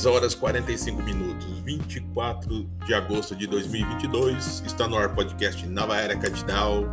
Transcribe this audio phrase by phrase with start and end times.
[0.00, 4.62] 10 horas 45 minutos, 24 de agosto de 2022.
[4.64, 6.84] Está no ar podcast Nova Era Catidal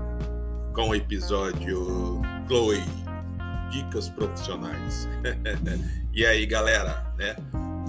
[0.74, 2.84] com o episódio Chloe
[3.72, 5.08] Dicas Profissionais.
[6.12, 7.38] e aí, galera, né?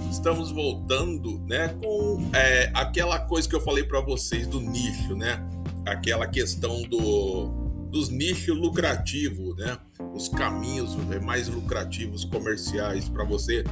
[0.09, 5.43] Estamos voltando, né, com é, aquela coisa que eu falei para vocês do nicho, né?
[5.85, 9.77] Aquela questão do dos nichos lucrativos, né?
[10.13, 13.63] Os caminhos mais lucrativos comerciais para você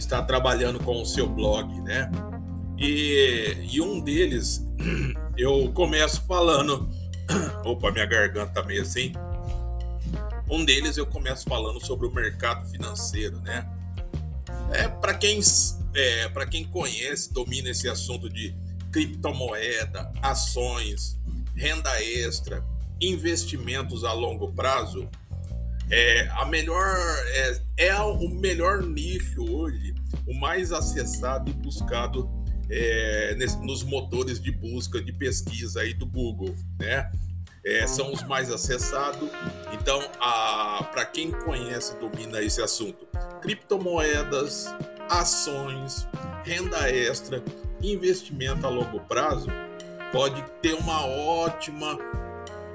[0.00, 2.10] estar trabalhando com o seu blog, né?
[2.78, 4.66] E, e um deles
[5.36, 6.88] eu começo falando,
[7.64, 9.12] opa, minha garganta tá meio assim.
[10.48, 13.68] Um deles eu começo falando sobre o mercado financeiro, né?
[14.72, 15.40] É para quem
[15.94, 18.54] é, para quem conhece, domina esse assunto de
[18.90, 21.18] criptomoeda, ações,
[21.54, 22.64] renda extra,
[23.00, 25.08] investimentos a longo prazo,
[25.90, 26.96] é, a melhor
[27.34, 29.94] é, é o melhor nicho hoje,
[30.26, 32.30] o mais acessado e buscado
[32.70, 37.10] é, nos motores de busca de pesquisa aí do Google, né?
[37.64, 39.28] É, são os mais acessados.
[39.72, 40.00] Então,
[40.92, 43.06] para quem conhece, domina esse assunto,
[43.42, 44.74] criptomoedas,
[45.10, 46.06] ações,
[46.44, 47.42] renda extra,
[47.82, 49.48] investimento a longo prazo,
[50.12, 51.98] pode ter uma ótima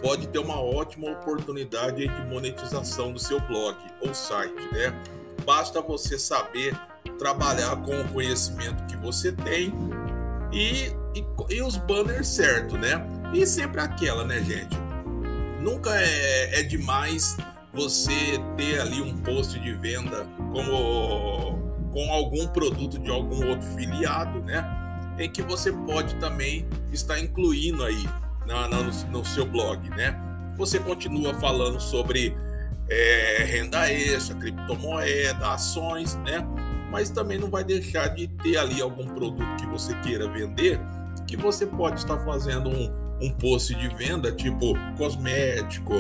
[0.06, 4.94] pode ter uma ótima oportunidade de monetização do seu blog ou site, né?
[5.44, 6.80] Basta você saber
[7.18, 9.74] trabalhar com o conhecimento que você tem
[10.54, 13.04] e, e, e os banners certos, né?
[13.34, 14.78] E sempre aquela, né, gente?
[15.60, 17.36] Nunca é, é demais
[17.74, 24.40] você ter ali um post de venda como com algum produto de algum outro filiado,
[24.44, 24.64] né?
[25.18, 28.06] Em que você pode também estar incluindo aí
[28.46, 30.16] na, na, no, no, seu blog, né?
[30.58, 32.36] Você continua falando sobre
[32.90, 36.46] é, renda extra, criptomoeda, ações, né?
[36.92, 40.80] Mas também não vai deixar de ter ali algum produto que você queira vender,
[41.28, 42.92] que você pode estar fazendo um,
[43.22, 45.94] um post de venda, tipo cosmético,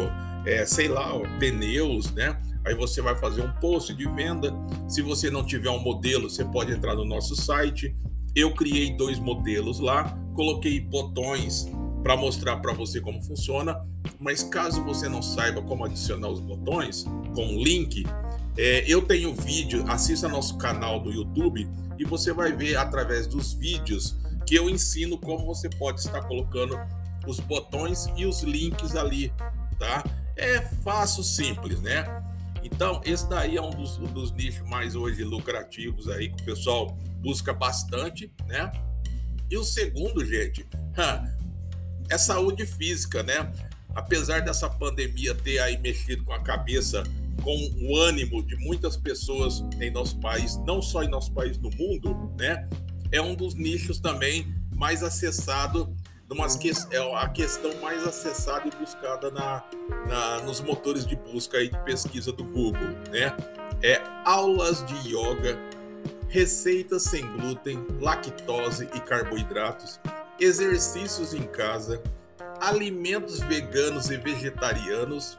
[0.46, 2.38] é, sei lá, pneus, né?
[2.66, 4.54] Aí você vai fazer um post de venda.
[4.88, 7.96] Se você não tiver um modelo, você pode entrar no nosso site.
[8.36, 11.72] Eu criei dois modelos lá, coloquei botões
[12.06, 13.82] para mostrar para você como funciona.
[14.20, 18.06] Mas caso você não saiba como adicionar os botões com um link,
[18.56, 21.68] é, eu tenho vídeo, assista nosso canal do YouTube
[21.98, 26.80] e você vai ver através dos vídeos que eu ensino como você pode estar colocando
[27.26, 29.34] os botões e os links ali,
[29.80, 30.04] tá?
[30.36, 32.06] É fácil, simples, né?
[32.62, 36.96] Então, esse daí é um dos, dos nichos mais hoje lucrativos aí que o pessoal
[37.20, 38.72] busca bastante, né?
[39.50, 40.68] E o segundo, gente,
[42.10, 43.52] é saúde física, né?
[43.94, 47.04] Apesar dessa pandemia ter aí mexido com a cabeça,
[47.42, 51.70] com o ânimo de muitas pessoas em nosso país, não só em nosso país, no
[51.72, 52.68] mundo, né?
[53.12, 55.96] É um dos nichos também mais acessado,
[56.60, 59.64] que, é a questão mais acessada e buscada na,
[60.08, 63.36] na, nos motores de busca e de pesquisa do Google, né?
[63.82, 65.58] É aulas de yoga,
[66.28, 70.00] receitas sem glúten, lactose e carboidratos,
[70.40, 72.02] exercícios em casa,
[72.60, 75.36] alimentos veganos e vegetarianos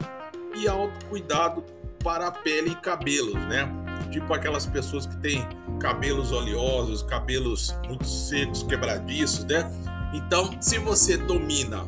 [0.55, 1.63] e autocuidado
[2.03, 3.67] para a pele e cabelos, né?
[4.11, 5.47] Tipo aquelas pessoas que têm
[5.79, 9.69] cabelos oleosos, cabelos muito secos, quebradiços, né?
[10.13, 11.85] Então, se você domina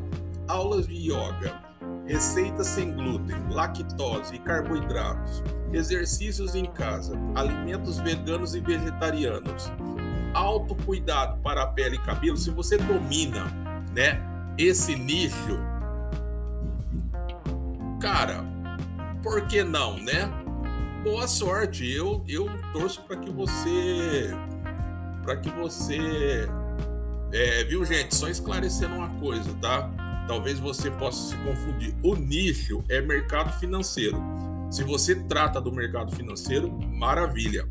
[0.47, 1.61] aulas de yoga,
[2.05, 9.71] receitas sem glúten, lactose e carboidratos, exercícios em casa, alimentos veganos e vegetarianos,
[10.33, 13.45] autocuidado para a pele e cabelo, se você domina,
[13.93, 14.21] né,
[14.57, 15.59] esse nicho,
[17.99, 18.43] cara,
[19.21, 20.31] por que não, né?
[21.03, 21.89] Boa sorte.
[21.89, 24.31] Eu eu torço para que você
[25.23, 26.47] para que você
[27.31, 28.15] é, viu, gente?
[28.15, 29.89] Só esclarecendo uma coisa, tá?
[30.27, 31.95] Talvez você possa se confundir.
[32.03, 34.21] O nicho é mercado financeiro.
[34.69, 37.67] Se você trata do mercado financeiro, maravilha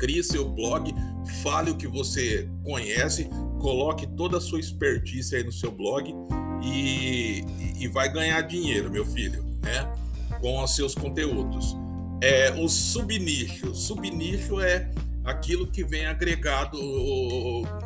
[0.00, 0.92] crie seu blog,
[1.42, 3.28] fale o que você conhece,
[3.60, 6.12] coloque toda a sua expertise aí no seu blog
[6.64, 7.44] e,
[7.78, 9.92] e vai ganhar dinheiro, meu filho, né?
[10.40, 11.76] Com os seus conteúdos.
[12.22, 13.74] É, o subnicho.
[13.74, 14.90] Subnicho é
[15.22, 16.78] aquilo que vem agregado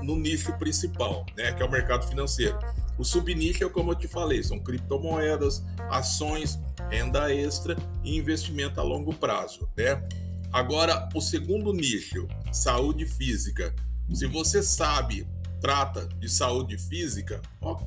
[0.03, 1.53] no nicho principal, né?
[1.53, 2.57] Que é o mercado financeiro.
[2.97, 8.85] O subnicho é como eu te falei, são criptomoedas, ações, renda extra e investimento a
[8.85, 10.01] longo prazo, né?
[10.55, 13.75] Agora, o segundo nicho, saúde física.
[14.13, 15.27] Se você sabe,
[15.61, 17.79] trata de saúde física, ó,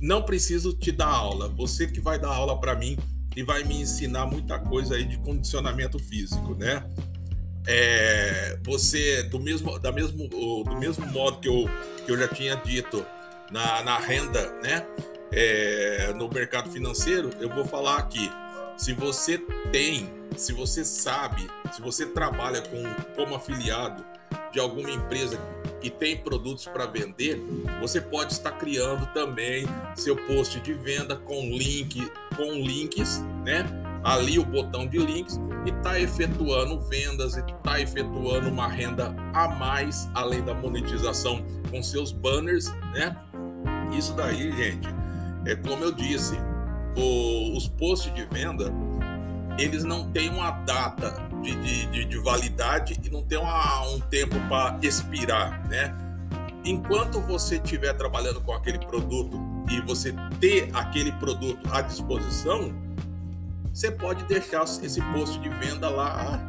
[0.00, 1.48] não preciso te dar aula.
[1.48, 2.96] Você que vai dar aula para mim
[3.34, 6.84] e vai me ensinar muita coisa aí de condicionamento físico, né?
[7.68, 11.68] é, você, do mesmo, da mesmo, do mesmo modo que eu,
[12.04, 13.04] que eu já tinha dito
[13.50, 14.86] na, na renda, né?
[15.30, 18.30] É, no mercado financeiro, eu vou falar aqui.
[18.78, 19.36] Se você
[19.70, 22.82] tem, se você sabe, se você trabalha com,
[23.14, 24.04] como afiliado
[24.52, 25.38] de alguma empresa
[25.82, 27.42] e tem produtos para vender,
[27.80, 33.66] você pode estar criando também seu post de venda com link, com links, né?
[34.04, 39.48] Ali o botão de links e está efetuando vendas e está efetuando uma renda a
[39.48, 43.16] mais além da monetização com seus banners, né?
[43.96, 44.88] Isso daí, gente,
[45.46, 46.36] é como eu disse,
[46.96, 48.72] o, os posts de venda
[49.58, 54.00] eles não têm uma data de, de, de, de validade e não tem uma, um
[54.00, 55.94] tempo para expirar, né?
[56.64, 59.38] Enquanto você estiver trabalhando com aquele produto
[59.70, 62.72] e você ter aquele produto à disposição,
[63.72, 66.40] você pode deixar esse post de venda lá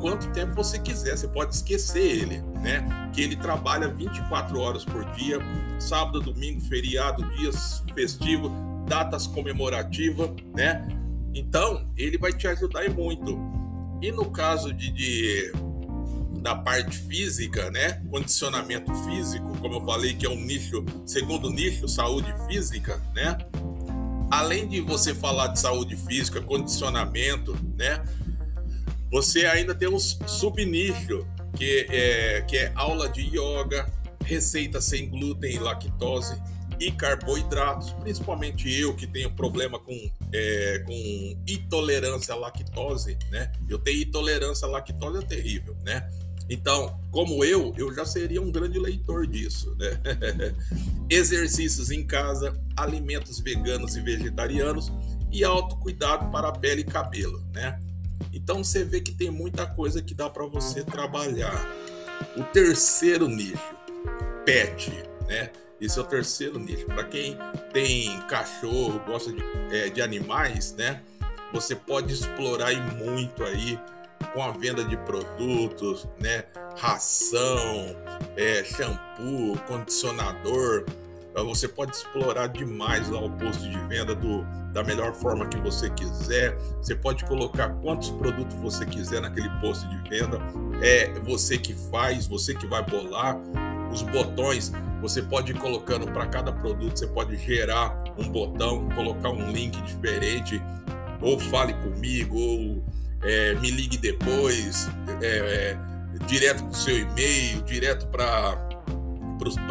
[0.00, 3.10] quanto tempo você quiser, você pode esquecer ele, né?
[3.12, 5.38] Que ele trabalha 24 horas por dia,
[5.78, 8.52] sábado, domingo, feriado, dias festivos,
[8.86, 10.86] datas comemorativas, né?
[11.34, 13.38] Então, ele vai te ajudar muito.
[14.00, 15.52] E no caso de, de
[16.40, 18.02] da parte física, né?
[18.10, 23.38] Condicionamento físico, como eu falei, que é um nicho, segundo nicho, saúde física, né?
[24.30, 28.04] Além de você falar de saúde física, condicionamento, né?
[29.10, 31.26] Você ainda tem um subnicho
[31.56, 33.90] que é, que é aula de yoga,
[34.22, 36.40] receita sem glúten e lactose,
[36.80, 43.52] e carboidratos, principalmente eu que tenho problema com, é, com intolerância à lactose, né?
[43.68, 46.10] Eu tenho intolerância à lactose é terrível, né?
[46.48, 50.00] Então, como eu, eu já seria um grande leitor disso, né?
[51.08, 54.92] Exercícios em casa, alimentos veganos e vegetarianos
[55.32, 57.78] e autocuidado para pele e cabelo, né?
[58.32, 61.66] Então você vê que tem muita coisa que dá para você trabalhar.
[62.36, 63.74] O terceiro nicho,
[64.44, 64.90] pet,
[65.26, 65.50] né?
[65.80, 66.86] Esse é o terceiro nicho.
[66.86, 67.36] Para quem
[67.72, 69.42] tem cachorro, gosta de,
[69.72, 71.02] é, de animais, né?
[71.52, 73.78] Você pode explorar e muito aí
[74.32, 76.44] com a venda de produtos, né?
[76.76, 77.96] Ração,
[78.36, 80.84] é, shampoo, condicionador.
[81.46, 85.90] Você pode explorar demais lá o posto de venda do, da melhor forma que você
[85.90, 86.56] quiser.
[86.76, 90.38] Você pode colocar quantos produtos você quiser naquele posto de venda.
[90.80, 93.36] É você que faz, você que vai bolar
[93.94, 99.30] os botões você pode ir colocando para cada produto, você pode gerar um botão, colocar
[99.30, 100.60] um link diferente,
[101.20, 102.84] ou fale comigo, ou
[103.22, 104.88] é, me ligue depois,
[105.22, 105.78] é, é,
[106.26, 108.58] direto do seu e-mail, direto para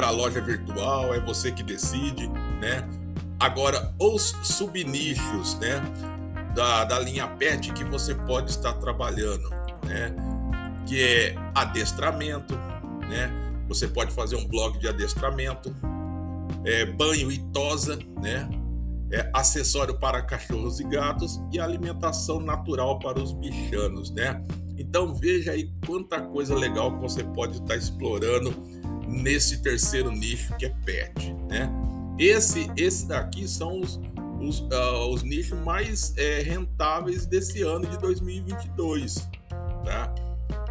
[0.01, 2.27] a loja virtual, é você que decide,
[2.61, 2.87] né?
[3.39, 5.81] Agora, os subnichos, né?
[6.55, 9.49] Da, da linha PET que você pode estar trabalhando,
[9.85, 10.13] né?
[10.85, 12.53] Que é adestramento,
[13.09, 13.43] né?
[13.67, 15.75] Você pode fazer um blog de adestramento,
[16.65, 18.49] é, banho e tosa, né?
[19.11, 24.43] É, acessório para cachorros e gatos e alimentação natural para os bichanos, né?
[24.77, 28.51] Então veja aí quanta coisa legal que você pode estar explorando
[29.07, 31.71] nesse terceiro nicho que é pet, né?
[32.17, 33.99] Esse, esse daqui são os,
[34.39, 39.29] os, uh, os nichos mais é, rentáveis desse ano de 2022,
[39.83, 40.13] tá?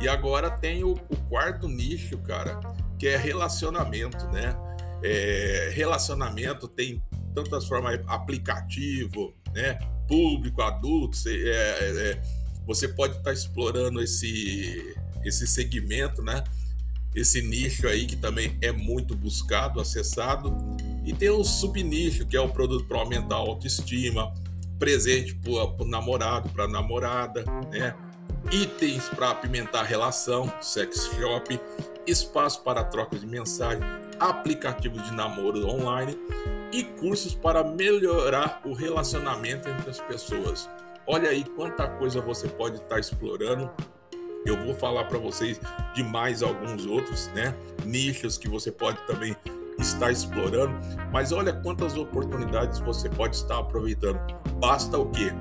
[0.02, 2.59] E agora tem o, o quarto nicho, cara,
[2.99, 4.52] que é relacionamento, né?
[5.00, 7.00] É, relacionamento tem
[7.32, 9.78] tantas formas, aplicativo, né?
[10.09, 12.23] Público, adulto, é, é, é,
[12.66, 14.92] você pode estar tá explorando esse,
[15.25, 16.42] esse segmento, né?
[17.14, 20.52] Esse nicho aí que também é muito buscado, acessado.
[21.04, 24.35] E tem o subnicho, que é o produto para aumentar a autoestima,
[24.80, 27.94] presente para o namorado, para a namorada, né?
[28.50, 31.58] Itens para apimentar a relação, sex shop
[32.06, 33.82] espaço para troca de mensagem,
[34.18, 36.18] aplicativos de namoro online
[36.72, 40.68] e cursos para melhorar o relacionamento entre as pessoas.
[41.06, 43.70] Olha aí quanta coisa você pode estar explorando.
[44.44, 45.61] Eu vou falar para vocês
[45.94, 47.54] de mais alguns outros, né?
[47.84, 49.37] Nichos que você pode também
[49.78, 50.75] estar explorando,
[51.12, 54.20] mas olha quantas oportunidades você pode estar aproveitando.
[54.58, 55.32] Basta o quê?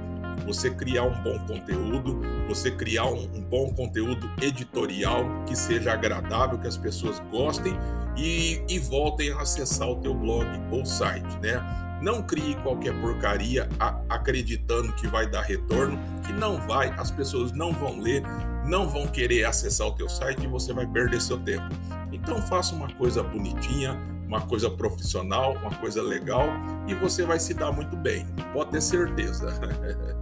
[0.46, 6.58] Você criar um bom conteúdo, você criar um, um bom conteúdo editorial que seja agradável,
[6.58, 7.78] que as pessoas gostem
[8.18, 11.62] e, e voltem a acessar o teu blog ou site, né?
[12.02, 17.52] Não crie qualquer porcaria a, acreditando que vai dar retorno, que não vai, as pessoas
[17.52, 18.24] não vão ler,
[18.66, 21.70] não vão querer acessar o teu site e você vai perder seu tempo.
[22.12, 26.48] Então faça uma coisa bonitinha, uma coisa profissional, uma coisa legal
[26.88, 28.26] e você vai se dar muito bem.
[28.54, 29.54] Pode ter certeza.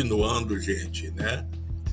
[0.00, 1.46] continuando, gente, né?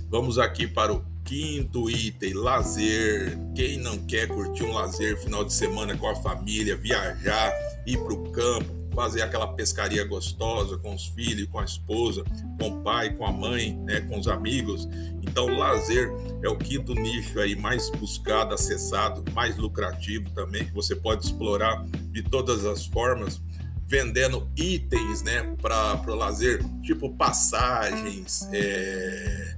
[0.10, 3.38] Vamos aqui para o quinto item, lazer.
[3.54, 7.52] Quem não quer curtir um lazer final de semana com a família, viajar,
[7.86, 12.24] ir para o campo, fazer aquela pescaria gostosa com os filhos, com a esposa,
[12.58, 14.88] com o pai, com a mãe, né, com os amigos.
[15.22, 16.10] Então, lazer
[16.42, 21.84] é o quinto nicho aí mais buscado, acessado, mais lucrativo também, que você pode explorar
[22.14, 23.42] de todas as formas
[23.88, 29.56] vendendo itens, né, para o lazer, tipo passagens, é,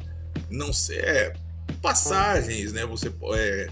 [0.51, 1.33] não sei, é,
[1.81, 2.85] passagens, né?
[2.85, 3.69] Você é,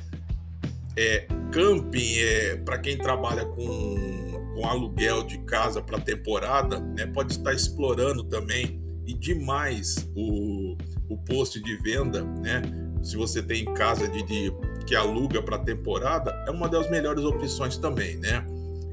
[0.95, 7.05] é camping, é para quem trabalha com, com aluguel de casa para temporada, né?
[7.05, 10.75] Pode estar explorando também e demais o,
[11.07, 12.61] o post de venda, né?
[13.03, 14.51] Se você tem casa de, de
[14.85, 18.45] que aluga para temporada, é uma das melhores opções também, né?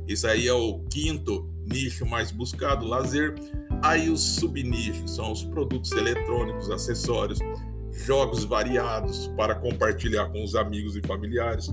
[0.06, 3.35] Isso aí é o quinto nicho mais buscado, lazer.
[3.83, 7.38] Aí os subnichos são os produtos eletrônicos, acessórios,
[7.92, 11.68] jogos variados para compartilhar com os amigos e familiares,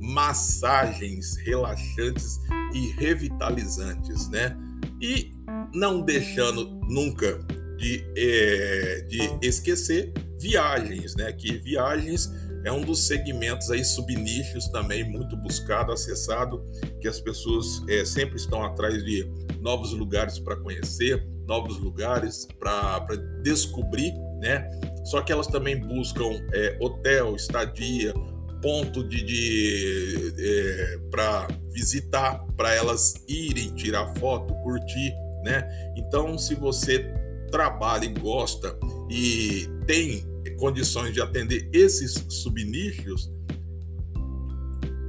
[0.00, 2.38] massagens relaxantes
[2.72, 4.56] e revitalizantes, né?
[5.00, 5.32] E
[5.74, 7.38] não deixando nunca
[7.76, 11.32] de, é, de esquecer viagens, né?
[11.32, 12.30] Que viagens
[12.64, 16.64] é um dos segmentos aí subnichos também muito buscado, acessado,
[17.00, 19.28] que as pessoas é, sempre estão atrás de
[19.60, 24.68] novos lugares para conhecer, novos lugares para descobrir, né?
[25.04, 28.12] Só que elas também buscam é, hotel, estadia,
[28.60, 35.68] ponto de, de é, para visitar, para elas irem tirar foto, curtir, né?
[35.96, 37.12] Então, se você
[37.50, 38.76] trabalha e gosta
[39.08, 40.24] e tem
[40.58, 43.30] condições de atender esses subnichos,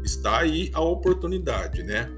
[0.03, 2.09] está aí a oportunidade, né?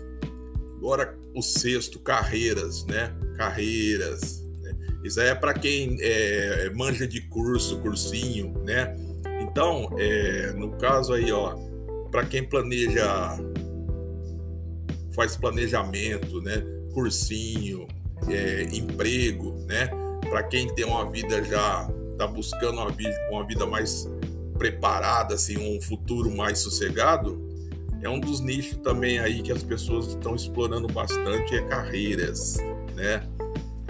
[0.77, 3.13] Agora o sexto, carreiras, né?
[3.35, 4.41] Carreiras.
[4.61, 4.75] Né?
[5.03, 8.95] Isso aí é para quem é, manja de curso, cursinho, né?
[9.41, 11.55] Então, é, no caso aí, ó,
[12.11, 13.37] para quem planeja,
[15.13, 16.63] faz planejamento, né?
[16.93, 17.87] Cursinho,
[18.27, 19.89] é, emprego, né?
[20.29, 24.09] Para quem tem uma vida já está buscando uma vida, uma vida mais
[24.57, 27.41] preparada, assim, um futuro mais sossegado,
[28.01, 32.57] é um dos nichos também aí que as pessoas estão explorando bastante é carreiras,
[32.93, 33.25] né?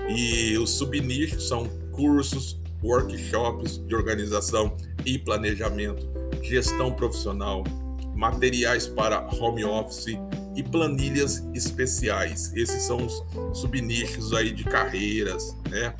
[0.07, 6.07] E os subnichos são cursos, workshops de organização e planejamento,
[6.43, 7.63] gestão profissional,
[8.15, 10.17] materiais para home office
[10.55, 12.53] e planilhas especiais.
[12.55, 13.23] Esses são os
[13.59, 15.95] subnichos aí de carreiras, né?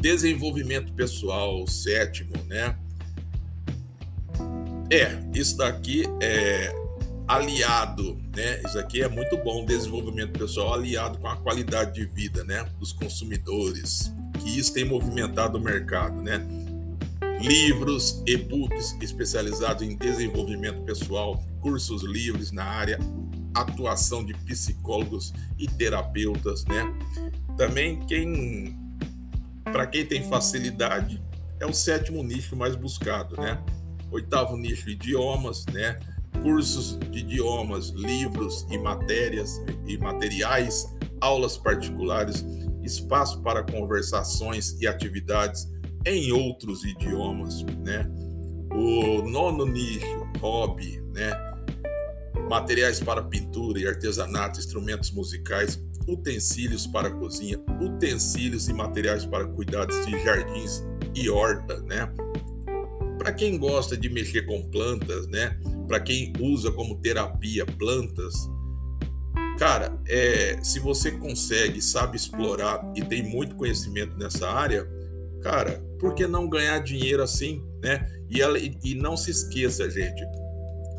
[0.00, 2.76] Desenvolvimento pessoal, o sétimo, né?
[4.90, 6.72] É, isso daqui é
[7.26, 8.62] aliado, né?
[8.64, 12.92] Isso aqui é muito bom, desenvolvimento pessoal aliado com a qualidade de vida, né, dos
[12.92, 16.46] consumidores, que isso tem movimentado o mercado, né?
[17.40, 22.98] Livros, e-books especializados em desenvolvimento pessoal, cursos livres na área,
[23.52, 26.82] atuação de psicólogos e terapeutas, né?
[27.56, 28.87] Também quem
[29.72, 31.22] para quem tem facilidade,
[31.60, 33.62] é o sétimo nicho mais buscado, né?
[34.10, 35.98] Oitavo nicho, idiomas, né?
[36.42, 40.86] Cursos de idiomas, livros e matérias e materiais,
[41.20, 42.44] aulas particulares,
[42.82, 45.68] espaço para conversações e atividades
[46.06, 48.08] em outros idiomas, né?
[48.72, 51.32] O nono nicho, hobby, né?
[52.48, 59.94] Materiais para pintura e artesanato, instrumentos musicais, utensílios para cozinha, utensílios e materiais para cuidados
[60.06, 60.82] de jardins
[61.14, 62.10] e horta, né?
[63.18, 65.58] Para quem gosta de mexer com plantas, né?
[65.86, 68.34] Para quem usa como terapia plantas,
[69.58, 74.88] cara, é, se você consegue, sabe explorar e tem muito conhecimento nessa área,
[75.42, 78.06] cara, por que não ganhar dinheiro assim, né?
[78.30, 80.22] E, ela, e não se esqueça, gente,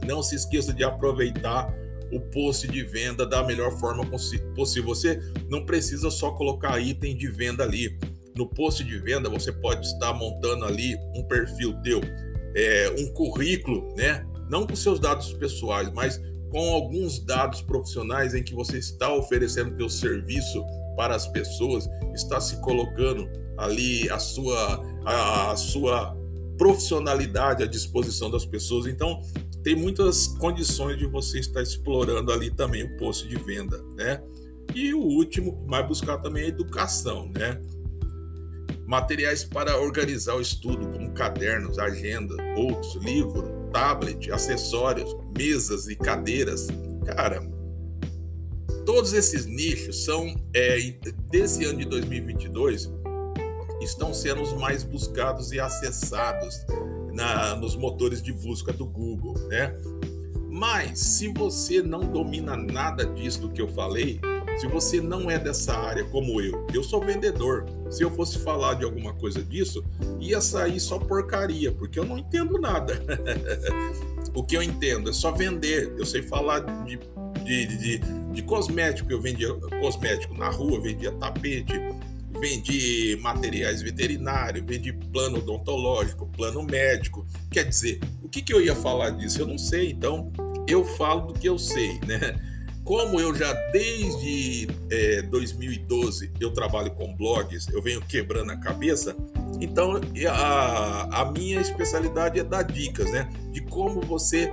[0.06, 1.74] não se esqueça de aproveitar
[2.12, 4.86] o post de venda da melhor forma possível.
[4.86, 7.98] Você não precisa só colocar item de venda ali.
[8.36, 12.00] No post de venda, você pode estar montando ali um perfil teu,
[12.56, 14.26] é, um currículo, né?
[14.50, 19.76] Não com seus dados pessoais, mas com alguns dados profissionais em que você está oferecendo
[19.76, 20.64] teu serviço
[20.96, 26.18] para as pessoas, está se colocando ali a sua, a, a sua
[26.58, 28.86] profissionalidade à disposição das pessoas.
[28.86, 29.22] Então,
[29.64, 34.22] tem muitas condições de você estar explorando ali também o posto de venda, né?
[34.74, 37.60] E o último, mais buscar também é educação, né?
[38.88, 46.68] Materiais para organizar o estudo, como cadernos, agenda, outros, livro, tablet, acessórios, mesas e cadeiras.
[47.06, 47.42] Cara,
[48.86, 50.78] todos esses nichos são, é,
[51.30, 52.92] desse ano de 2022,
[53.82, 56.56] estão sendo os mais buscados e acessados
[57.14, 59.74] na, nos motores de busca do Google, né?
[60.50, 64.20] Mas se você não domina nada disso do que eu falei,
[64.60, 67.66] se você não é dessa área como eu, eu sou vendedor.
[67.90, 69.86] Se eu fosse falar de alguma coisa disso,
[70.20, 73.02] ia sair só porcaria, porque eu não entendo nada.
[74.36, 75.94] o que eu entendo é só vender.
[75.98, 77.00] Eu sei falar de,
[77.46, 78.00] de, de,
[78.34, 81.74] de cosmético, eu vendia cosmético na rua, vendia tapete,
[82.40, 87.26] vendi materiais veterinários, vendi plano odontológico, plano médico.
[87.50, 89.42] Quer dizer, o que, que eu ia falar disso?
[89.42, 90.32] Eu não sei, então
[90.68, 92.40] eu falo do que eu sei, né?
[92.90, 99.16] como eu já desde é, 2012 eu trabalho com blogs, eu venho quebrando a cabeça,
[99.62, 103.30] então a, a minha especialidade é dar dicas, né?
[103.52, 104.52] De como você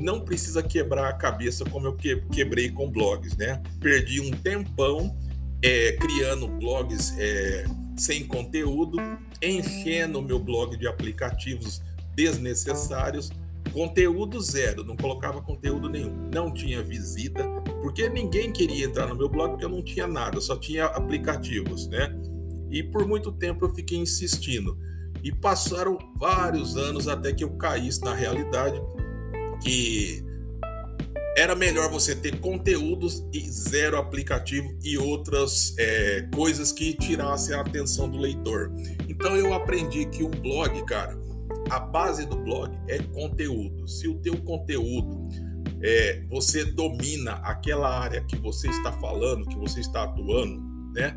[0.00, 3.62] não precisa quebrar a cabeça como eu que, quebrei com blogs, né?
[3.78, 5.16] Perdi um tempão
[5.62, 7.64] é, criando blogs é,
[7.96, 8.98] sem conteúdo,
[9.42, 11.82] enchendo o meu blog de aplicativos
[12.14, 13.30] desnecessários
[13.72, 16.30] Conteúdo zero, não colocava conteúdo nenhum.
[16.32, 17.44] Não tinha visita,
[17.82, 21.86] porque ninguém queria entrar no meu blog porque eu não tinha nada, só tinha aplicativos,
[21.88, 22.08] né?
[22.70, 24.78] E por muito tempo eu fiquei insistindo.
[25.22, 28.80] E passaram vários anos até que eu caísse na realidade
[29.62, 30.24] que
[31.36, 37.60] era melhor você ter conteúdos e zero aplicativo e outras é, coisas que tirassem a
[37.60, 38.72] atenção do leitor.
[39.06, 41.14] Então eu aprendi que um blog, cara,
[41.68, 43.86] a base do blog é conteúdo.
[43.86, 45.28] Se o teu conteúdo
[45.82, 51.14] é, você domina aquela área que você está falando, que você está atuando, né?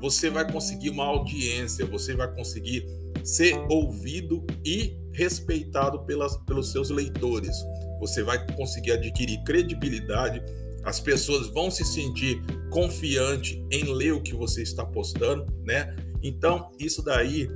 [0.00, 2.86] Você vai conseguir uma audiência, você vai conseguir
[3.22, 7.56] ser ouvido e respeitado pelas, pelos seus leitores.
[8.00, 10.42] Você vai conseguir adquirir credibilidade,
[10.84, 15.94] as pessoas vão se sentir confiante em ler o que você está postando, né?
[16.22, 17.48] Então, isso daí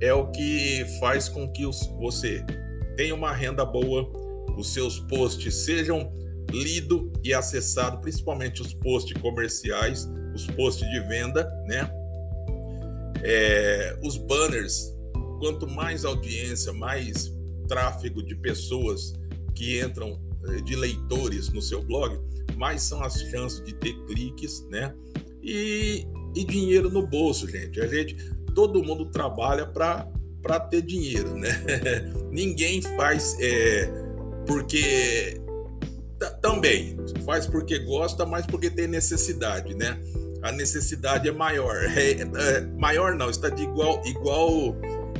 [0.00, 1.64] é o que faz com que
[2.00, 2.44] você
[2.96, 4.10] tenha uma renda boa,
[4.56, 6.12] os seus posts sejam
[6.50, 11.90] lidos e acessados, principalmente os posts comerciais, os posts de venda, né?
[13.22, 14.92] É, os banners,
[15.38, 17.32] quanto mais audiência, mais
[17.68, 19.12] tráfego de pessoas
[19.54, 22.18] que entram, eh, de leitores no seu blog,
[22.56, 24.94] mais são as chances de ter cliques, né?
[25.42, 27.80] E, e dinheiro no bolso, gente.
[27.80, 28.16] A gente
[28.54, 31.50] todo mundo trabalha para ter dinheiro, né?
[32.30, 33.90] Ninguém faz é,
[34.46, 35.40] porque
[36.40, 39.98] também faz porque gosta, mas porque tem necessidade, né?
[40.42, 44.76] A necessidade é maior, é, é, maior não, está de igual igual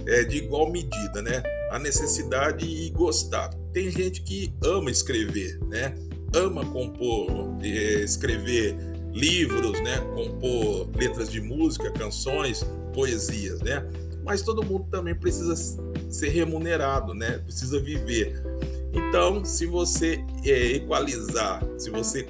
[0.07, 1.43] é, de igual medida, né?
[1.71, 3.51] A necessidade e gostar.
[3.73, 5.95] Tem gente que ama escrever, né?
[6.35, 8.77] Ama compor, é, escrever
[9.13, 9.99] livros, né?
[10.15, 13.87] Compor letras de música, canções, poesias, né?
[14.25, 15.55] Mas todo mundo também precisa
[16.11, 17.39] ser remunerado, né?
[17.39, 18.43] Precisa viver.
[18.93, 22.27] Então, se você é, equalizar, se você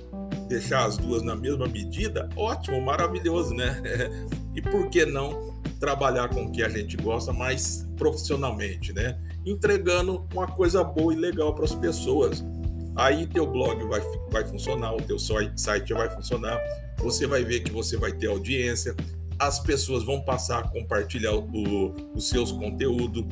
[0.53, 3.81] deixar as duas na mesma medida, ótimo, maravilhoso, né?
[4.55, 9.19] e por que não trabalhar com o que a gente gosta mais profissionalmente, né?
[9.47, 12.45] Entregando uma coisa boa e legal para as pessoas.
[12.95, 16.61] Aí teu blog vai, vai funcionar, o teu site vai funcionar,
[16.99, 18.95] você vai ver que você vai ter audiência,
[19.38, 23.25] as pessoas vão passar a compartilhar o, os seus conteúdos,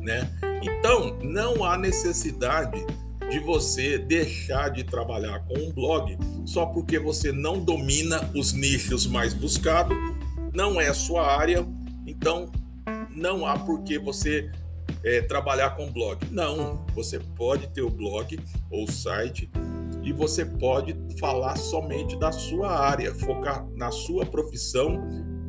[0.00, 0.28] né?
[0.60, 2.84] Então, não há necessidade
[3.32, 9.06] de você deixar de trabalhar com um blog só porque você não domina os nichos
[9.06, 9.96] mais buscados,
[10.52, 11.66] não é sua área,
[12.06, 12.52] então
[13.16, 14.50] não há por que você
[15.02, 16.26] é, trabalhar com blog.
[16.30, 18.38] Não, você pode ter o blog
[18.70, 19.50] ou site
[20.02, 25.08] e você pode falar somente da sua área, focar na sua profissão,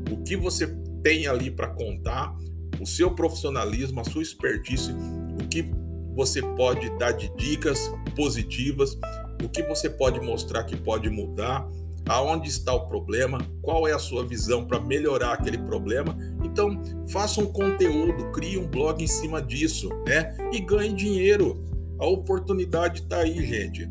[0.09, 0.67] o que você
[1.03, 2.33] tem ali para contar,
[2.79, 4.93] o seu profissionalismo, a sua expertise,
[5.37, 5.82] o que
[6.15, 8.97] você pode dar de dicas positivas,
[9.43, 11.67] o que você pode mostrar que pode mudar,
[12.07, 16.15] aonde está o problema, qual é a sua visão para melhorar aquele problema.
[16.43, 20.35] Então, faça um conteúdo, crie um blog em cima disso, né?
[20.51, 21.63] E ganhe dinheiro.
[21.99, 23.89] A oportunidade está aí, gente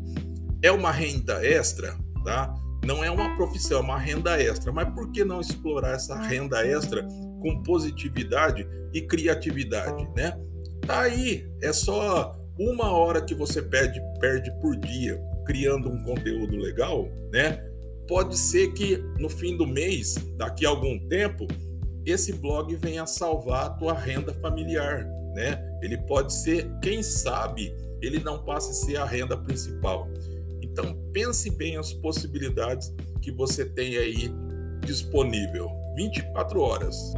[0.63, 2.55] é uma renda extra, tá?
[2.85, 4.71] Não é uma profissão, é uma renda extra.
[4.71, 7.05] Mas por que não explorar essa renda extra
[7.41, 10.39] com positividade e criatividade, né?
[10.85, 16.55] Tá aí, é só uma hora que você perde, perde por dia criando um conteúdo
[16.57, 17.63] legal, né?
[18.07, 21.47] Pode ser que no fim do mês, daqui a algum tempo,
[22.05, 25.63] esse blog venha salvar a tua renda familiar, né?
[25.81, 30.07] Ele pode ser, quem sabe, ele não passe a ser a renda principal.
[30.61, 34.29] Então pense bem as possibilidades que você tem aí
[34.85, 35.71] disponível.
[35.95, 37.13] 24 horas.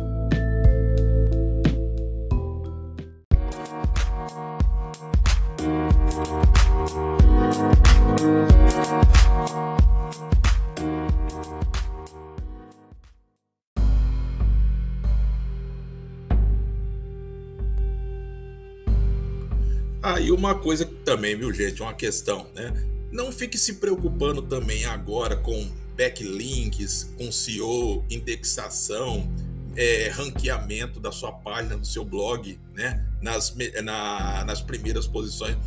[20.07, 21.81] Ah, e uma coisa também, viu, gente?
[21.81, 22.73] Uma questão, né?
[23.11, 29.27] Não fique se preocupando também agora com backlinks, com SEO, indexação,
[29.75, 33.05] é, ranqueamento da sua página, do seu blog, né?
[33.21, 35.57] Nas, na, nas primeiras posições.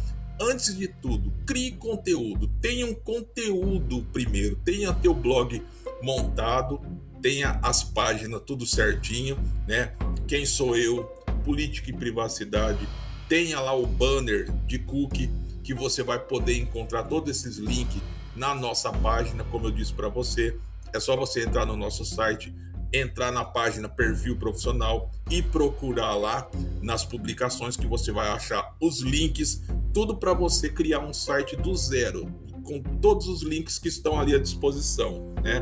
[0.40, 2.48] Antes de tudo, crie conteúdo.
[2.60, 4.56] Tenha um conteúdo primeiro.
[4.64, 5.62] Tenha teu blog
[6.02, 6.80] montado,
[7.20, 9.92] tenha as páginas tudo certinho, né?
[10.26, 11.04] Quem sou eu?
[11.44, 12.86] Política e privacidade
[13.28, 15.30] tenha lá o banner de cookie
[15.62, 18.00] que você vai poder encontrar todos esses links
[18.34, 20.56] na nossa página, como eu disse para você.
[20.94, 22.54] É só você entrar no nosso site,
[22.90, 26.48] entrar na página perfil profissional e procurar lá
[26.80, 29.62] nas publicações que você vai achar os links,
[29.98, 32.32] tudo para você criar um site do zero,
[32.62, 35.60] com todos os links que estão ali à disposição, né?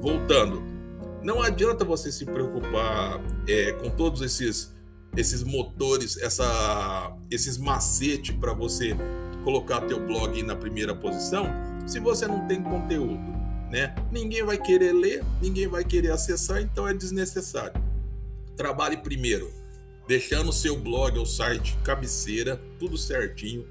[0.00, 0.62] Voltando,
[1.24, 4.72] não adianta você se preocupar é, com todos esses
[5.16, 8.96] esses motores, essa, esses macetes para você
[9.42, 11.46] colocar teu blog na primeira posição,
[11.84, 13.32] se você não tem conteúdo,
[13.72, 13.92] né?
[14.12, 17.74] Ninguém vai querer ler, ninguém vai querer acessar, então é desnecessário.
[18.56, 19.50] Trabalhe primeiro,
[20.06, 23.66] deixando o seu blog ou site cabeceira, tudo certinho.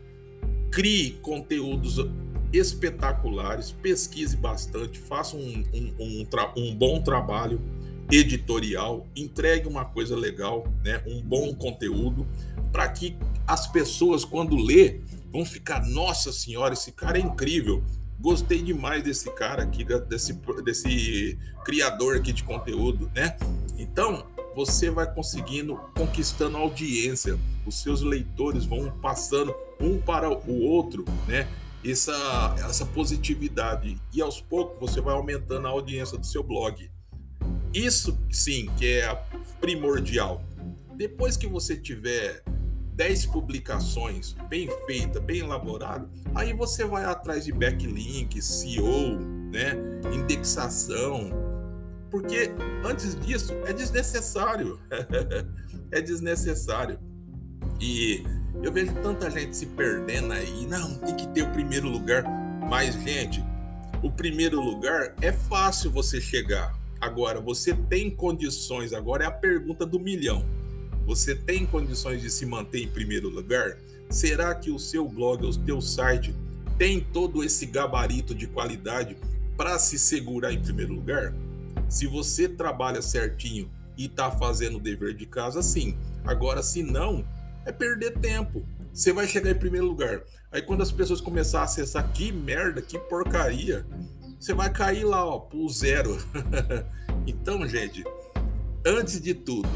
[0.72, 1.98] Crie conteúdos
[2.54, 7.62] espetaculares, pesquise bastante, faça um, um, um, um bom trabalho
[8.12, 12.28] editorial, entregue uma coisa legal, né, um bom conteúdo,
[12.72, 13.15] para que
[13.48, 15.00] as pessoas, quando lê,
[15.32, 17.84] vão ficar, nossa senhora, esse cara é incrível.
[18.20, 23.36] Gostei demais desse cara aqui, desse, desse criador aqui de conteúdo, né?
[23.78, 27.40] Então, você vai conseguindo, conquistando audiência.
[27.66, 31.48] Os seus leitores vão passando um para o outro, né?
[31.84, 33.98] Essa, essa positividade.
[34.14, 36.90] E aos poucos você vai aumentando a audiência do seu blog.
[37.74, 39.16] Isso sim que é
[39.60, 40.44] primordial.
[40.96, 42.44] Depois que você tiver
[42.94, 49.18] 10 publicações bem feitas, bem elaboradas, aí você vai atrás de backlink, SEO,
[49.52, 49.74] né,
[50.14, 51.32] indexação,
[52.12, 52.52] porque
[52.84, 54.78] antes disso é desnecessário.
[55.89, 57.00] é desnecessário.
[57.80, 58.24] E
[58.62, 62.24] eu vejo tanta gente se perdendo aí, não, tem que ter o primeiro lugar.
[62.69, 63.43] Mas, gente,
[64.04, 66.78] o primeiro lugar é fácil você chegar.
[67.00, 68.93] Agora, você tem condições?
[68.93, 70.45] Agora é a pergunta do milhão.
[71.08, 73.78] Você tem condições de se manter em primeiro lugar?
[74.10, 76.36] Será que o seu blog, o seu site
[76.78, 79.17] tem todo esse gabarito de qualidade
[79.58, 81.34] para se segurar em primeiro lugar?
[81.92, 85.98] Se você trabalha certinho e está fazendo o dever de casa, sim.
[86.24, 87.28] Agora, se não,
[87.66, 88.66] é perder tempo.
[88.94, 90.22] Você vai chegar em primeiro lugar.
[90.50, 93.86] Aí quando as pessoas começarem a acessar que merda, que porcaria,
[94.40, 96.18] você vai cair lá, ó, pro zero.
[97.28, 98.06] então, gente,
[98.86, 99.70] antes de tudo,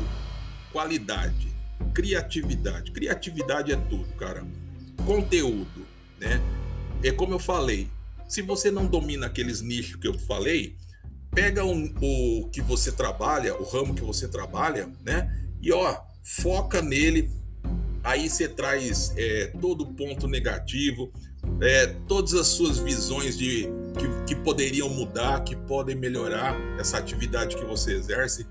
[0.71, 1.49] qualidade,
[1.93, 2.93] criatividade.
[2.93, 4.47] Criatividade é tudo, cara.
[5.05, 5.85] Conteúdo,
[6.17, 6.41] né?
[7.03, 7.89] É como eu falei,
[8.25, 10.77] se você não domina aqueles nichos que eu falei,
[11.35, 15.29] pega um, o que você trabalha, o ramo que você trabalha, né?
[15.61, 17.29] E ó, foca nele.
[18.01, 21.11] Aí você traz é, todo ponto negativo,
[21.61, 23.67] é, todas as suas visões de
[23.97, 28.47] que, que poderiam mudar, que podem melhorar essa atividade que você exerce.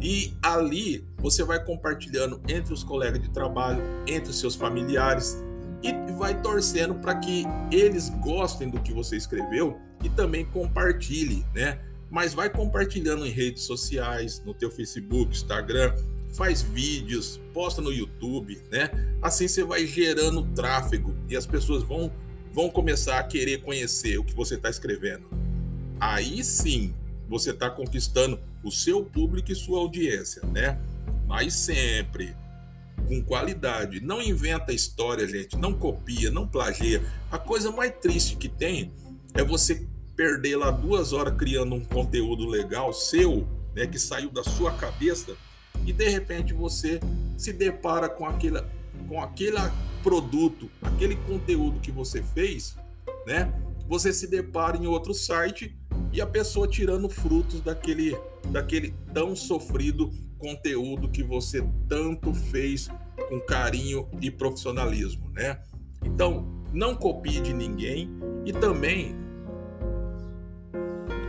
[0.00, 5.38] E ali você vai compartilhando entre os colegas de trabalho, entre os seus familiares
[5.82, 11.78] e vai torcendo para que eles gostem do que você escreveu e também compartilhe, né?
[12.10, 15.94] Mas vai compartilhando em redes sociais, no teu Facebook, Instagram,
[16.32, 18.90] faz vídeos, posta no YouTube, né?
[19.22, 22.12] Assim você vai gerando tráfego e as pessoas vão
[22.52, 25.26] vão começar a querer conhecer o que você está escrevendo.
[26.00, 26.94] Aí sim
[27.28, 30.78] você está conquistando o seu público e sua audiência, né?
[31.26, 32.34] Mas sempre
[33.06, 34.00] com qualidade.
[34.00, 35.56] Não inventa história, gente.
[35.56, 37.02] Não copia, não plagia.
[37.30, 38.92] A coisa mais triste que tem
[39.34, 44.42] é você perder lá duas horas criando um conteúdo legal seu, né, que saiu da
[44.42, 45.36] sua cabeça,
[45.84, 46.98] e de repente você
[47.36, 48.68] se depara com aquela,
[49.06, 49.58] com aquele
[50.02, 52.76] produto, aquele conteúdo que você fez,
[53.26, 53.52] né?
[53.88, 55.76] Você se depara em outro site
[56.12, 58.16] e a pessoa tirando frutos daquele,
[58.50, 62.88] daquele tão sofrido conteúdo que você tanto fez
[63.28, 65.60] com carinho e profissionalismo, né?
[66.04, 68.10] Então, não copie de ninguém
[68.44, 69.14] e também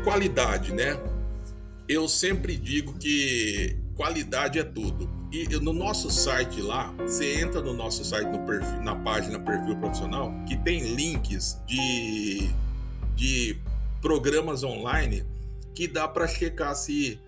[0.07, 0.97] qualidade, né?
[1.85, 5.09] Eu sempre digo que qualidade é tudo.
[5.33, 9.75] E no nosso site lá, você entra no nosso site, no perfil, na página Perfil
[9.75, 12.49] Profissional, que tem links de,
[13.17, 13.57] de
[14.01, 15.25] programas online
[15.75, 17.19] que dá para checar se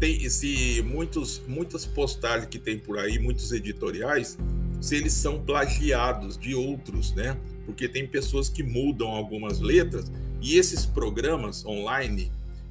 [0.00, 4.36] tem se muitos muitas postagens que tem por aí, muitos editoriais,
[4.80, 7.36] se eles são plagiados de outros, né?
[7.64, 10.10] Porque tem pessoas que mudam algumas letras
[10.46, 12.30] e esses programas online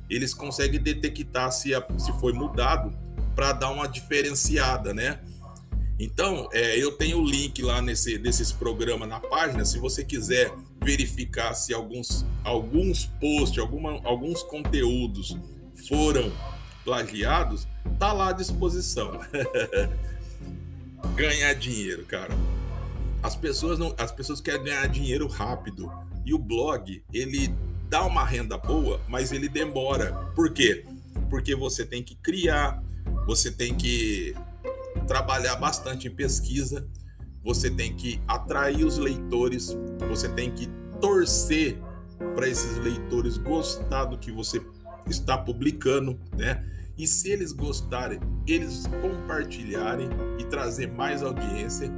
[0.10, 2.98] eles conseguem detectar se, a, se foi mudado
[3.36, 5.20] para dar uma diferenciada, né?
[6.00, 9.66] Então, é, eu tenho o link lá nesse, desses programas na página.
[9.66, 15.38] Se você quiser verificar se alguns, alguns posts, alguma, alguns conteúdos
[15.90, 16.32] foram
[16.86, 17.68] plagiados,
[18.00, 19.20] tá lá à disposição.
[21.16, 22.34] ganhar dinheiro, cara.
[23.22, 25.92] As pessoas não, as pessoas querem ganhar dinheiro rápido
[26.26, 27.54] e o blog ele
[27.90, 30.12] dá uma renda boa, mas ele demora.
[30.36, 30.86] Por quê?
[31.30, 32.84] Porque você tem que criar,
[33.26, 34.36] você tem que
[35.08, 36.88] trabalhar bastante em pesquisa,
[37.44, 39.78] você tem que atrair os leitores,
[40.10, 40.68] você tem que
[41.00, 41.78] torcer
[42.34, 44.62] para esses leitores gostar do que você
[45.08, 46.66] está publicando, né?
[46.98, 50.10] E se eles gostarem, eles compartilharem
[50.40, 51.92] e trazer mais audiência,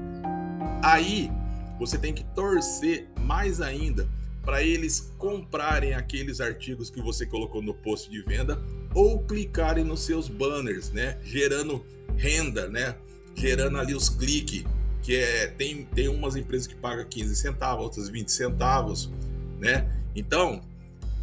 [0.83, 1.31] aí
[1.79, 4.07] você tem que torcer mais ainda
[4.43, 8.61] para eles comprarem aqueles artigos que você colocou no post de venda
[8.93, 11.17] ou clicarem nos seus banners, né?
[11.23, 11.85] Gerando
[12.15, 12.95] renda, né?
[13.35, 14.63] Gerando ali os cliques,
[15.01, 19.11] que é tem tem umas empresas que pagam 15 centavos, outras 20 centavos,
[19.59, 19.91] né?
[20.15, 20.61] Então,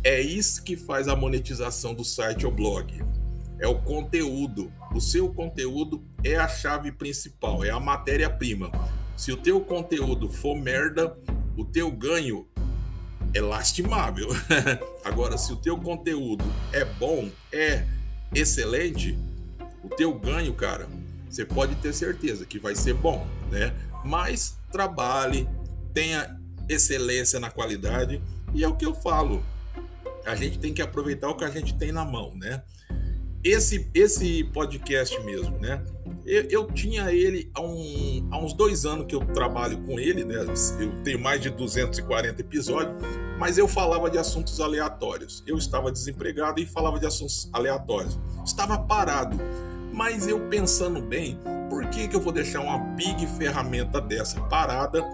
[0.02, 3.02] é isso que faz a monetização do site ou blog
[3.58, 4.72] é o conteúdo.
[4.94, 8.70] O seu conteúdo é a chave principal, é a matéria-prima.
[9.16, 11.16] Se o teu conteúdo for merda,
[11.57, 12.46] o teu ganho
[13.33, 14.29] é lastimável.
[15.05, 17.85] Agora, se o teu conteúdo é bom, é
[18.35, 19.16] excelente,
[19.83, 20.88] o teu ganho, cara,
[21.31, 23.74] você pode ter certeza que vai ser bom, né?
[24.05, 25.48] Mas trabalhe,
[25.92, 28.20] tenha excelência na qualidade
[28.53, 29.44] e é o que eu falo.
[30.27, 32.62] A gente tem que aproveitar o que a gente tem na mão, né?
[33.44, 35.85] Esse, esse podcast mesmo, né?
[36.24, 40.24] Eu, eu, tinha ele há, um, há uns dois anos que eu trabalho com ele,
[40.24, 40.37] né?
[40.80, 42.96] Eu tenho mais de 240 episódios,
[43.38, 45.44] mas eu falava de assuntos aleatórios.
[45.46, 48.18] Eu estava desempregado e falava de assuntos aleatórios.
[48.42, 49.37] Estava parado.
[49.92, 55.04] Mas eu pensando bem, por que, que eu vou deixar uma big ferramenta dessa parada,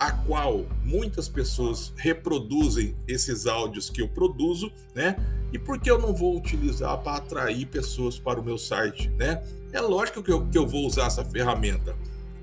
[0.00, 5.14] a qual muitas pessoas reproduzem esses áudios que eu produzo, né?
[5.52, 9.44] E por que eu não vou utilizar para atrair pessoas para o meu site, né?
[9.70, 11.94] É lógico que eu, que eu vou usar essa ferramenta.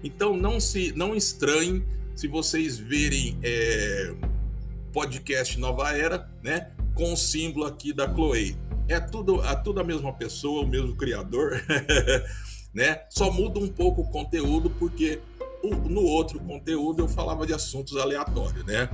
[0.04, 1.84] Então não se não estranhem
[2.16, 4.14] se vocês verem é,
[4.94, 6.70] podcast Nova Era, né?
[6.94, 8.56] Com o símbolo aqui da Chloe.
[8.88, 11.60] É tudo, é tudo a mesma pessoa, o mesmo criador,
[12.72, 13.02] né?
[13.10, 15.20] Só muda um pouco o conteúdo porque
[15.70, 18.90] no outro conteúdo eu falava de assuntos aleatórios, né?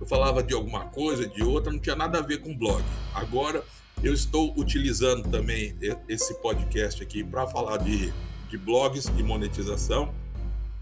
[0.00, 2.84] eu falava de alguma coisa, de outra, não tinha nada a ver com blog.
[3.14, 3.62] Agora
[4.02, 5.76] eu estou utilizando também
[6.08, 8.12] esse podcast aqui para falar de,
[8.50, 10.14] de blogs e monetização.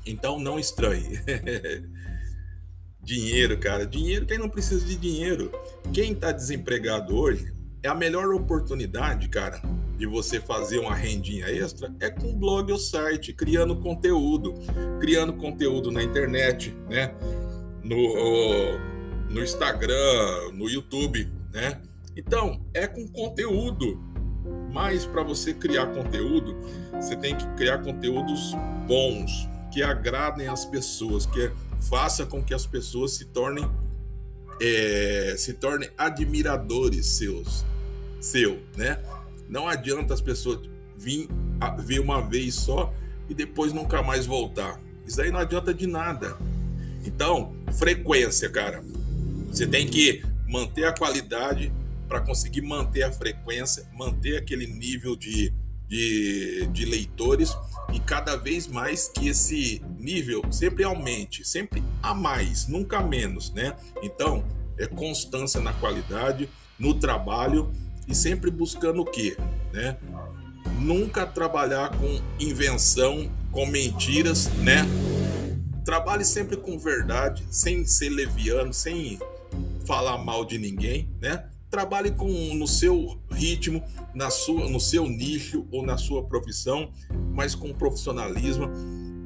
[0.05, 1.21] Então não estranhe.
[3.01, 3.87] dinheiro, cara.
[3.87, 5.53] Dinheiro, quem não precisa de dinheiro?
[5.93, 7.54] Quem está desempregado hoje
[7.85, 9.61] é a melhor oportunidade, cara,
[9.99, 14.55] de você fazer uma rendinha extra é com blog ou site, criando conteúdo,
[14.99, 17.15] criando conteúdo na internet, né?
[17.83, 18.79] No,
[19.29, 21.83] no Instagram, no YouTube, né?
[22.17, 24.03] Então, é com conteúdo.
[24.73, 26.57] Mas para você criar conteúdo,
[26.93, 28.55] você tem que criar conteúdos
[28.89, 33.71] bons, que agradem as pessoas, que faça com que as pessoas se tornem
[34.61, 37.65] é, se tornem admiradores seus,
[38.25, 38.99] seu, né?
[39.49, 40.61] Não adianta as pessoas
[40.97, 41.29] vir
[41.85, 42.93] ver uma vez só
[43.29, 44.81] e depois nunca mais voltar.
[45.07, 46.37] Isso aí não adianta de nada.
[47.05, 48.83] Então, frequência, cara.
[49.49, 51.73] Você tem que manter a qualidade
[52.09, 55.53] para conseguir manter a frequência, manter aquele nível de,
[55.87, 57.57] de, de leitores
[57.93, 63.77] e cada vez mais que esse nível sempre aumente, sempre a mais, nunca menos, né?
[64.03, 64.45] Então,
[64.79, 67.71] é constância na qualidade, no trabalho
[68.07, 69.37] e sempre buscando o quê,
[69.73, 69.97] né?
[70.79, 74.85] Nunca trabalhar com invenção, com mentiras, né?
[75.85, 79.19] Trabalhe sempre com verdade, sem ser leviano, sem
[79.87, 81.45] falar mal de ninguém, né?
[81.71, 83.83] Trabalhe com no seu ritmo,
[84.15, 86.93] na sua, no seu nicho ou na sua profissão,
[87.33, 88.71] mas com profissionalismo,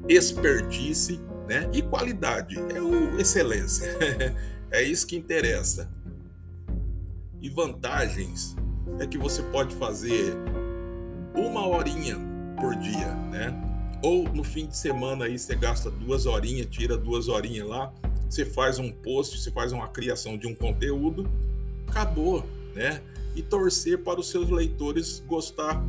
[0.08, 1.68] expertise, né?
[1.72, 3.86] E qualidade é o excelência.
[4.70, 5.90] é isso que interessa.
[7.40, 8.56] E vantagens
[8.98, 10.34] é que você pode fazer
[11.34, 12.16] uma horinha
[12.60, 13.54] por dia, né?
[14.02, 17.92] Ou no fim de semana aí você gasta duas horinhas, tira duas horinhas lá,
[18.28, 21.28] você faz um post, você faz uma criação de um conteúdo,
[21.86, 23.02] acabou, né?
[23.34, 25.82] E torcer para os seus leitores gostar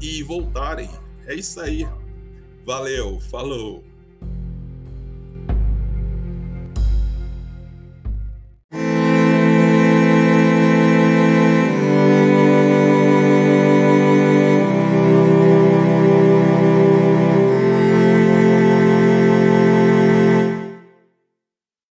[0.00, 0.88] e, e voltarem.
[1.26, 1.86] É isso aí.
[2.64, 3.84] Valeu, falou.